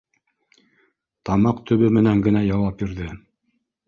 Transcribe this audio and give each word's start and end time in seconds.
Тамаҡ 1.29 1.59
төбө 1.71 1.89
менән 1.97 2.23
генә 2.29 2.41
яуап 2.47 2.81
бирҙе: 2.81 3.11